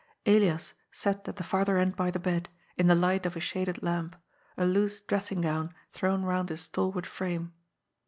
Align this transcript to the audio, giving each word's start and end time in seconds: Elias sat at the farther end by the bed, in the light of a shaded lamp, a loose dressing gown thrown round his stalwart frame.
Elias 0.25 0.73
sat 0.91 1.27
at 1.29 1.35
the 1.35 1.43
farther 1.43 1.77
end 1.77 1.95
by 1.95 2.09
the 2.09 2.17
bed, 2.17 2.49
in 2.75 2.87
the 2.87 2.95
light 2.95 3.23
of 3.27 3.35
a 3.35 3.39
shaded 3.39 3.83
lamp, 3.83 4.15
a 4.57 4.65
loose 4.65 4.99
dressing 4.99 5.41
gown 5.41 5.75
thrown 5.91 6.23
round 6.23 6.49
his 6.49 6.61
stalwart 6.61 7.05
frame. 7.05 7.53